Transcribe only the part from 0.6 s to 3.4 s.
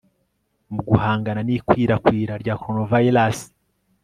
mu guhangana n'ikwirakwira rya coronavirus